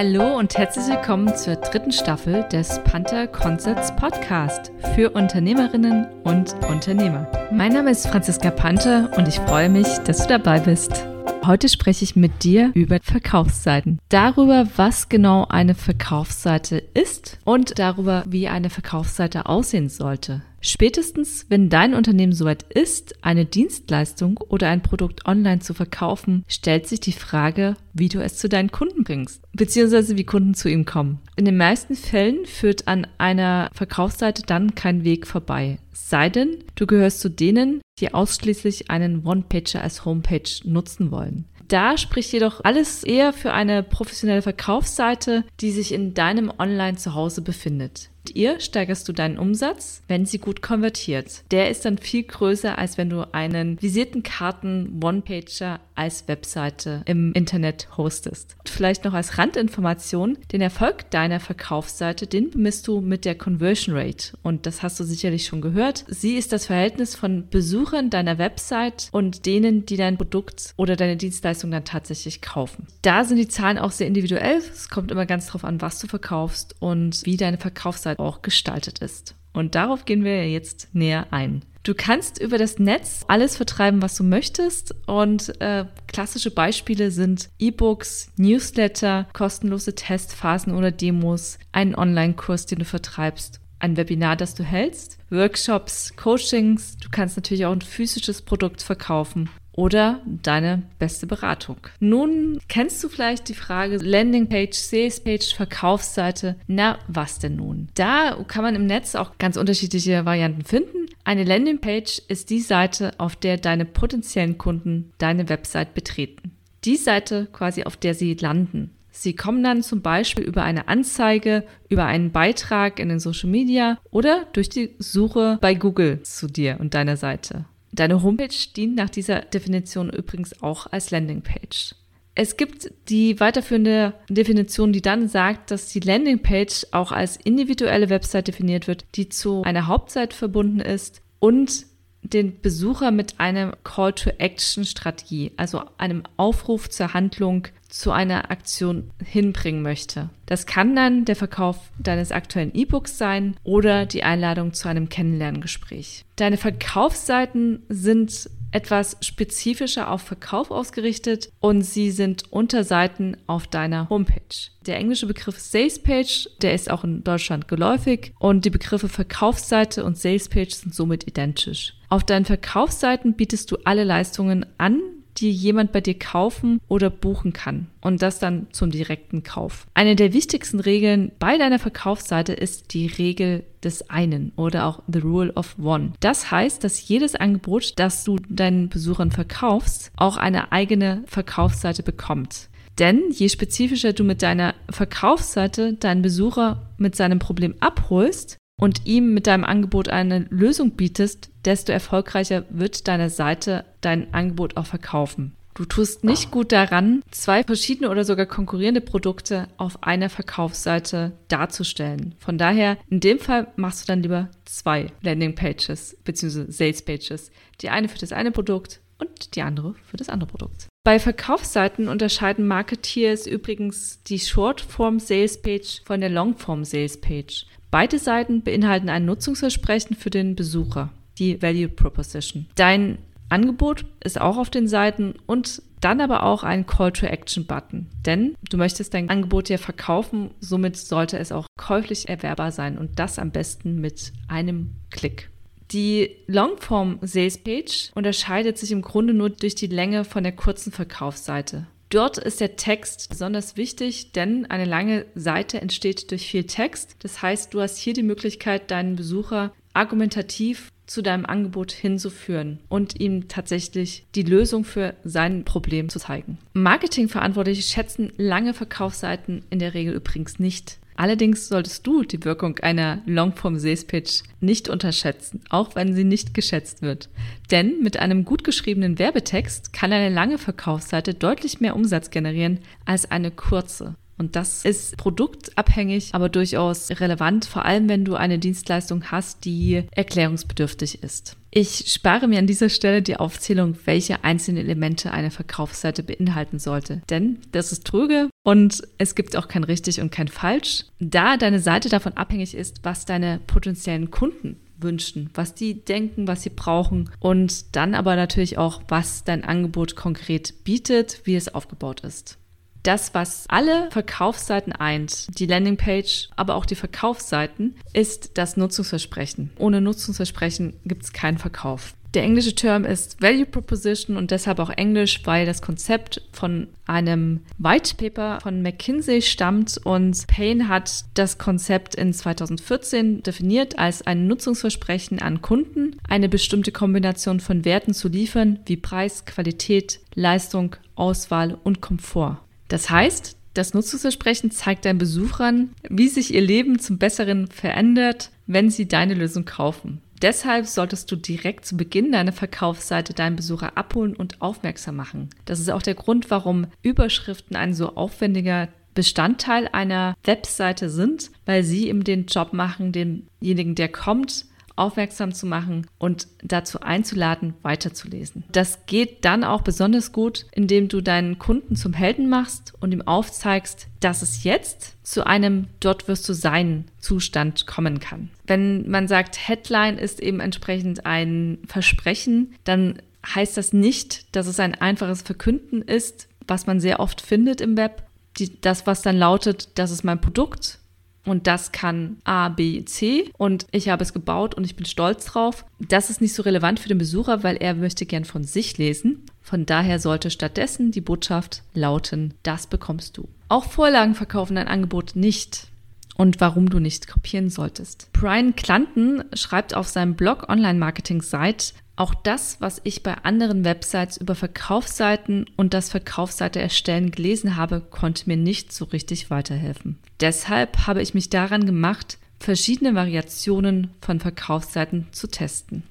[0.00, 7.26] Hallo und herzlich willkommen zur dritten Staffel des Panther Concepts Podcast für Unternehmerinnen und Unternehmer.
[7.50, 11.04] Mein Name ist Franziska Panther und ich freue mich, dass du dabei bist.
[11.44, 13.98] Heute spreche ich mit dir über Verkaufsseiten.
[14.08, 20.42] Darüber, was genau eine Verkaufsseite ist und darüber, wie eine Verkaufsseite aussehen sollte.
[20.60, 26.88] Spätestens, wenn dein Unternehmen soweit ist, eine Dienstleistung oder ein Produkt online zu verkaufen, stellt
[26.88, 30.84] sich die Frage, wie du es zu deinen Kunden bringst, beziehungsweise wie Kunden zu ihm
[30.84, 31.20] kommen.
[31.36, 35.78] In den meisten Fällen führt an einer Verkaufsseite dann kein Weg vorbei.
[35.92, 41.44] Sei denn, du gehörst zu denen, die ausschließlich einen One-Pager als Homepage nutzen wollen.
[41.68, 48.10] Da spricht jedoch alles eher für eine professionelle Verkaufsseite, die sich in deinem Online-Zuhause befindet
[48.34, 51.42] ihr steigerst du deinen Umsatz, wenn sie gut konvertiert.
[51.50, 57.32] Der ist dann viel größer, als wenn du einen visierten Karten One-Pager als Webseite im
[57.32, 58.56] Internet hostest.
[58.64, 64.36] Vielleicht noch als Randinformation, den Erfolg deiner Verkaufsseite, den bemisst du mit der Conversion Rate.
[64.42, 66.04] Und das hast du sicherlich schon gehört.
[66.08, 71.16] Sie ist das Verhältnis von Besuchern deiner Website und denen, die dein Produkt oder deine
[71.16, 72.86] Dienstleistung dann tatsächlich kaufen.
[73.02, 74.58] Da sind die Zahlen auch sehr individuell.
[74.58, 79.00] Es kommt immer ganz drauf an, was du verkaufst und wie deine Verkaufsseite auch gestaltet
[79.00, 79.34] ist.
[79.52, 81.62] Und darauf gehen wir jetzt näher ein.
[81.82, 84.94] Du kannst über das Netz alles vertreiben, was du möchtest.
[85.06, 92.84] Und äh, klassische Beispiele sind E-Books, Newsletter, kostenlose Testphasen oder Demos, einen Online-Kurs, den du
[92.84, 96.96] vertreibst, ein Webinar, das du hältst, Workshops, Coachings.
[96.98, 99.48] Du kannst natürlich auch ein physisches Produkt verkaufen
[99.78, 101.76] oder deine beste Beratung.
[102.00, 106.56] Nun kennst du vielleicht die Frage Landingpage, Salespage, Verkaufsseite.
[106.66, 107.86] Na, was denn nun?
[107.94, 111.06] Da kann man im Netz auch ganz unterschiedliche Varianten finden.
[111.22, 116.50] Eine Landingpage ist die Seite, auf der deine potenziellen Kunden deine Website betreten.
[116.84, 118.90] Die Seite quasi, auf der sie landen.
[119.12, 123.98] Sie kommen dann zum Beispiel über eine Anzeige, über einen Beitrag in den Social Media
[124.10, 127.64] oder durch die Suche bei Google zu dir und deiner Seite.
[127.98, 131.96] Deine Homepage dient nach dieser Definition übrigens auch als Landingpage.
[132.36, 138.46] Es gibt die weiterführende Definition, die dann sagt, dass die Landingpage auch als individuelle Website
[138.46, 141.86] definiert wird, die zu einer Hauptseite verbunden ist und
[142.32, 150.28] den Besucher mit einer Call-to-Action-Strategie, also einem Aufruf zur Handlung zu einer Aktion hinbringen möchte.
[150.46, 156.24] Das kann dann der Verkauf deines aktuellen E-Books sein oder die Einladung zu einem Kennenlerngespräch.
[156.36, 164.70] Deine Verkaufsseiten sind etwas spezifischer auf Verkauf ausgerichtet und sie sind Unterseiten auf deiner Homepage.
[164.86, 170.18] Der englische Begriff Salespage, der ist auch in Deutschland geläufig und die Begriffe Verkaufsseite und
[170.18, 171.94] Salespage sind somit identisch.
[172.08, 175.00] Auf deinen Verkaufsseiten bietest du alle Leistungen an,
[175.36, 177.86] die jemand bei dir kaufen oder buchen kann.
[178.00, 179.86] Und das dann zum direkten Kauf.
[179.94, 185.20] Eine der wichtigsten Regeln bei deiner Verkaufsseite ist die Regel des einen oder auch The
[185.20, 186.12] Rule of One.
[186.20, 192.68] Das heißt, dass jedes Angebot, das du deinen Besuchern verkaufst, auch eine eigene Verkaufsseite bekommt.
[192.98, 199.34] Denn je spezifischer du mit deiner Verkaufsseite deinen Besucher mit seinem Problem abholst, und ihm
[199.34, 205.52] mit deinem Angebot eine Lösung bietest, desto erfolgreicher wird deine Seite dein Angebot auch verkaufen.
[205.74, 212.34] Du tust nicht gut daran, zwei verschiedene oder sogar konkurrierende Produkte auf einer Verkaufsseite darzustellen.
[212.38, 216.72] Von daher, in dem Fall machst du dann lieber zwei Landingpages bzw.
[216.72, 217.52] Salespages.
[217.80, 220.88] Die eine für das eine Produkt und die andere für das andere Produkt.
[221.04, 227.66] Bei Verkaufsseiten unterscheiden Marketeers übrigens die Shortform Sales Page von der Longform Sales Page.
[227.90, 232.66] Beide Seiten beinhalten ein Nutzungsversprechen für den Besucher, die Value Proposition.
[232.74, 233.18] Dein
[233.48, 238.06] Angebot ist auch auf den Seiten und dann aber auch ein Call to Action Button.
[238.26, 243.18] Denn du möchtest dein Angebot ja verkaufen, somit sollte es auch käuflich erwerbbar sein und
[243.18, 245.50] das am besten mit einem Klick.
[245.90, 250.92] Die Longform Sales Page unterscheidet sich im Grunde nur durch die Länge von der kurzen
[250.92, 251.86] Verkaufsseite.
[252.10, 257.16] Dort ist der Text besonders wichtig, denn eine lange Seite entsteht durch viel Text.
[257.20, 263.18] Das heißt, du hast hier die Möglichkeit, deinen Besucher argumentativ zu deinem Angebot hinzuführen und
[263.18, 266.58] ihm tatsächlich die Lösung für sein Problem zu zeigen.
[266.74, 270.98] Marketingverantwortliche schätzen lange Verkaufsseiten in der Regel übrigens nicht.
[271.18, 277.28] Allerdings solltest du die Wirkung einer Longform-Sales-Pitch nicht unterschätzen, auch wenn sie nicht geschätzt wird.
[277.72, 283.28] Denn mit einem gut geschriebenen Werbetext kann eine lange Verkaufsseite deutlich mehr Umsatz generieren als
[283.32, 284.14] eine kurze.
[284.38, 290.04] Und das ist produktabhängig, aber durchaus relevant, vor allem wenn du eine Dienstleistung hast, die
[290.12, 291.56] erklärungsbedürftig ist.
[291.70, 297.20] Ich spare mir an dieser Stelle die Aufzählung, welche einzelnen Elemente eine Verkaufsseite beinhalten sollte.
[297.28, 301.80] Denn das ist tröge und es gibt auch kein richtig und kein falsch, da deine
[301.80, 307.30] Seite davon abhängig ist, was deine potenziellen Kunden wünschen, was die denken, was sie brauchen
[307.38, 312.58] und dann aber natürlich auch, was dein Angebot konkret bietet, wie es aufgebaut ist
[313.02, 319.70] das, was alle Verkaufsseiten eint, die Landingpage, aber auch die Verkaufsseiten, ist das Nutzungsversprechen.
[319.78, 322.14] Ohne Nutzungsversprechen gibt es keinen Verkauf.
[322.34, 327.60] Der englische Term ist Value Proposition und deshalb auch Englisch, weil das Konzept von einem
[327.78, 334.46] White Paper von McKinsey stammt und Payne hat das Konzept in 2014 definiert als ein
[334.46, 341.78] Nutzungsversprechen an Kunden, eine bestimmte Kombination von Werten zu liefern, wie Preis, Qualität, Leistung, Auswahl
[341.82, 342.58] und Komfort.
[342.88, 348.90] Das heißt, das Nutzungsversprechen zeigt deinen Besuchern, wie sich ihr Leben zum Besseren verändert, wenn
[348.90, 350.20] sie deine Lösung kaufen.
[350.42, 355.50] Deshalb solltest du direkt zu Beginn deiner Verkaufsseite deinen Besucher abholen und aufmerksam machen.
[355.64, 361.82] Das ist auch der Grund, warum Überschriften ein so aufwendiger Bestandteil einer Webseite sind, weil
[361.82, 364.66] sie eben den Job machen, denjenigen, der kommt,
[364.98, 368.64] aufmerksam zu machen und dazu einzuladen, weiterzulesen.
[368.72, 373.22] Das geht dann auch besonders gut, indem du deinen Kunden zum Helden machst und ihm
[373.22, 378.50] aufzeigst, dass es jetzt zu einem dort wirst du sein Zustand kommen kann.
[378.66, 384.80] Wenn man sagt, Headline ist eben entsprechend ein Versprechen, dann heißt das nicht, dass es
[384.80, 388.22] ein einfaches Verkünden ist, was man sehr oft findet im Web.
[388.58, 390.98] Die, das, was dann lautet, das ist mein Produkt
[391.44, 395.46] und das kann A, B, C und ich habe es gebaut und ich bin stolz
[395.46, 395.84] drauf.
[395.98, 399.44] Das ist nicht so relevant für den Besucher, weil er möchte gern von sich lesen.
[399.60, 403.48] Von daher sollte stattdessen die Botschaft lauten, das bekommst du.
[403.68, 405.88] Auch Vorlagen verkaufen dein Angebot nicht
[406.36, 408.30] und warum du nicht kopieren solltest.
[408.32, 413.84] Brian Clanton schreibt auf seinem Blog Online Marketing Site, auch das, was ich bei anderen
[413.84, 420.18] Websites über Verkaufsseiten und das Verkaufsseite erstellen gelesen habe, konnte mir nicht so richtig weiterhelfen.
[420.40, 426.02] Deshalb habe ich mich daran gemacht, verschiedene Variationen von Verkaufsseiten zu testen.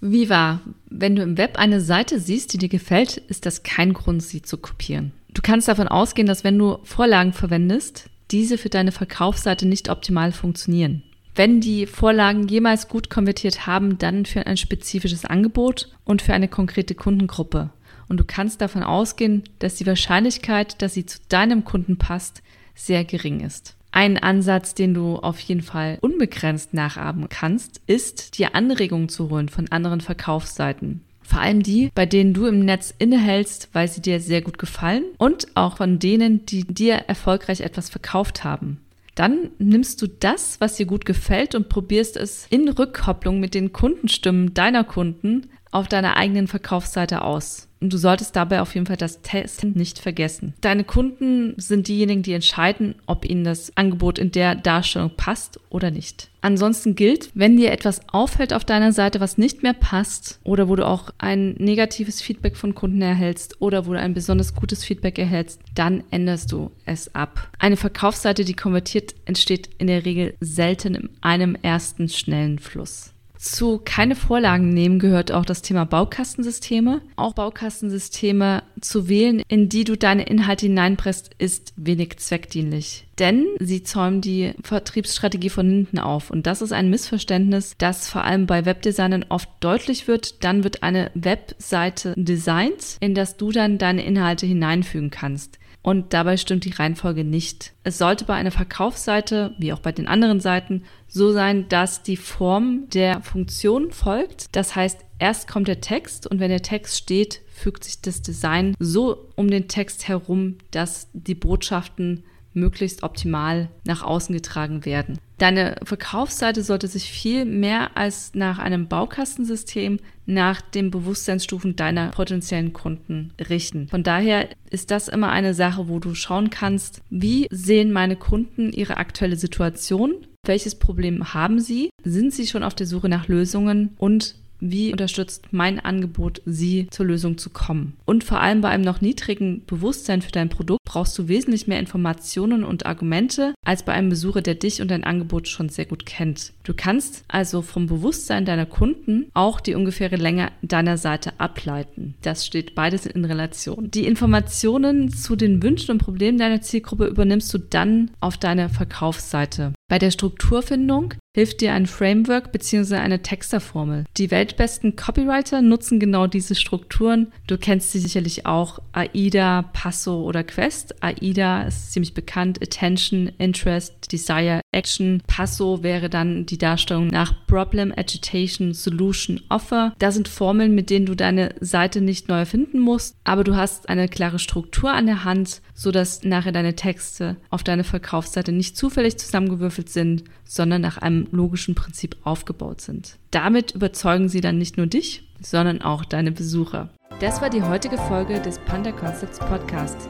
[0.00, 3.92] Wie wahr, wenn du im Web eine Seite siehst, die dir gefällt, ist das kein
[3.92, 5.12] Grund, sie zu kopieren.
[5.34, 10.32] Du kannst davon ausgehen, dass wenn du Vorlagen verwendest, diese für deine Verkaufsseite nicht optimal
[10.32, 11.02] funktionieren.
[11.38, 16.48] Wenn die Vorlagen jemals gut konvertiert haben, dann für ein spezifisches Angebot und für eine
[16.48, 17.70] konkrete Kundengruppe.
[18.08, 22.42] Und du kannst davon ausgehen, dass die Wahrscheinlichkeit, dass sie zu deinem Kunden passt,
[22.74, 23.76] sehr gering ist.
[23.92, 29.48] Ein Ansatz, den du auf jeden Fall unbegrenzt nachahmen kannst, ist, dir Anregungen zu holen
[29.48, 31.04] von anderen Verkaufsseiten.
[31.22, 35.04] Vor allem die, bei denen du im Netz innehältst, weil sie dir sehr gut gefallen
[35.18, 38.80] und auch von denen, die dir erfolgreich etwas verkauft haben
[39.18, 43.72] dann nimmst du das, was dir gut gefällt und probierst es in Rückkopplung mit den
[43.72, 47.68] Kundenstimmen deiner Kunden auf deiner eigenen Verkaufsseite aus.
[47.80, 50.54] Und du solltest dabei auf jeden Fall das Testen nicht vergessen.
[50.60, 55.92] Deine Kunden sind diejenigen, die entscheiden, ob ihnen das Angebot in der Darstellung passt oder
[55.92, 56.28] nicht.
[56.40, 60.74] Ansonsten gilt, wenn dir etwas auffällt auf deiner Seite, was nicht mehr passt oder wo
[60.74, 65.18] du auch ein negatives Feedback von Kunden erhältst oder wo du ein besonders gutes Feedback
[65.18, 67.48] erhältst, dann änderst du es ab.
[67.60, 73.12] Eine Verkaufsseite, die konvertiert, entsteht in der Regel selten in einem ersten schnellen Fluss.
[73.38, 77.02] Zu keine Vorlagen nehmen gehört auch das Thema Baukastensysteme.
[77.14, 83.06] Auch Baukastensysteme zu wählen, in die du deine Inhalte hineinpresst, ist wenig zweckdienlich.
[83.20, 86.30] Denn sie zäumen die Vertriebsstrategie von hinten auf.
[86.30, 90.42] Und das ist ein Missverständnis, das vor allem bei Webdesignern oft deutlich wird.
[90.42, 96.36] Dann wird eine Webseite designt, in das du dann deine Inhalte hineinfügen kannst und dabei
[96.36, 97.72] stimmt die Reihenfolge nicht.
[97.84, 102.16] Es sollte bei einer Verkaufsseite, wie auch bei den anderen Seiten, so sein, dass die
[102.16, 104.46] Form der Funktion folgt.
[104.52, 108.74] Das heißt, erst kommt der Text und wenn der Text steht, fügt sich das Design
[108.78, 112.24] so um den Text herum, dass die Botschaften
[112.54, 115.18] möglichst optimal nach außen getragen werden.
[115.38, 122.72] Deine Verkaufsseite sollte sich viel mehr als nach einem Baukastensystem nach den Bewusstseinsstufen deiner potenziellen
[122.72, 123.88] Kunden richten.
[123.88, 128.72] Von daher ist das immer eine Sache, wo du schauen kannst, wie sehen meine Kunden
[128.72, 133.94] ihre aktuelle Situation, welches Problem haben sie, sind sie schon auf der Suche nach Lösungen
[133.98, 137.96] und wie unterstützt mein Angebot Sie zur Lösung zu kommen?
[138.04, 141.78] Und vor allem bei einem noch niedrigen Bewusstsein für dein Produkt brauchst du wesentlich mehr
[141.80, 146.06] Informationen und Argumente als bei einem Besucher, der dich und dein Angebot schon sehr gut
[146.06, 146.52] kennt.
[146.64, 152.14] Du kannst also vom Bewusstsein deiner Kunden auch die ungefähre Länge deiner Seite ableiten.
[152.22, 153.90] Das steht beides in Relation.
[153.90, 159.72] Die Informationen zu den Wünschen und Problemen deiner Zielgruppe übernimmst du dann auf deiner Verkaufsseite.
[159.88, 162.96] Bei der Strukturfindung hilft dir ein Framework bzw.
[162.96, 164.04] eine Texterformel.
[164.16, 167.32] Die weltbesten Copywriter nutzen genau diese Strukturen.
[167.46, 171.02] Du kennst sie sicherlich auch AIDA, Passo oder Quest.
[171.02, 172.60] AIDA ist ziemlich bekannt.
[172.62, 175.22] Attention, Interest, Desire, Action.
[175.26, 179.94] Passo wäre dann die Darstellung nach Problem, Agitation, Solution, Offer.
[179.98, 183.88] Da sind Formeln, mit denen du deine Seite nicht neu erfinden musst, aber du hast
[183.88, 189.18] eine klare Struktur an der Hand, sodass nachher deine Texte auf deine Verkaufsseite nicht zufällig
[189.18, 193.16] zusammengewürfelt sind, sondern nach einem logischen Prinzip aufgebaut sind.
[193.30, 196.90] Damit überzeugen sie dann nicht nur dich, sondern auch deine Besucher.
[197.20, 200.08] Das war die heutige Folge des Panda Concepts Podcast.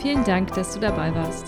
[0.00, 1.46] Vielen Dank, dass du dabei warst.